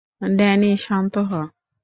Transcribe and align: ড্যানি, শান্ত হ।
ড্যানি, 0.21 0.71
শান্ত 0.77 1.13
হ। 1.29 1.31